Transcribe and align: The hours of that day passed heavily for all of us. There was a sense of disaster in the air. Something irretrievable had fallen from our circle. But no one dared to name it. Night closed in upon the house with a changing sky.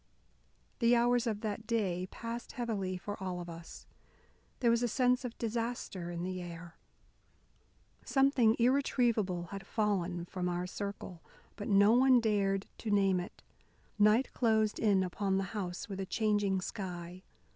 The 0.79 0.95
hours 0.95 1.27
of 1.27 1.41
that 1.41 1.67
day 1.67 2.07
passed 2.09 2.53
heavily 2.53 2.97
for 2.97 3.21
all 3.21 3.39
of 3.39 3.47
us. 3.47 3.85
There 4.59 4.71
was 4.71 4.81
a 4.81 4.87
sense 4.87 5.23
of 5.23 5.37
disaster 5.37 6.09
in 6.09 6.23
the 6.23 6.41
air. 6.41 6.75
Something 8.03 8.55
irretrievable 8.57 9.43
had 9.51 9.67
fallen 9.67 10.25
from 10.25 10.49
our 10.49 10.65
circle. 10.65 11.21
But 11.55 11.67
no 11.67 11.91
one 11.91 12.19
dared 12.19 12.65
to 12.79 12.89
name 12.89 13.19
it. 13.19 13.43
Night 13.99 14.33
closed 14.33 14.79
in 14.79 15.03
upon 15.03 15.37
the 15.37 15.43
house 15.53 15.87
with 15.87 15.99
a 15.99 16.07
changing 16.07 16.61
sky. 16.61 17.21